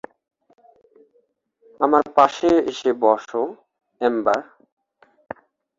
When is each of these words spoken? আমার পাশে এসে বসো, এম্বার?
আমার 1.79 2.03
পাশে 2.17 2.49
এসে 2.71 2.91
বসো, 3.03 3.41
এম্বার? 4.01 4.39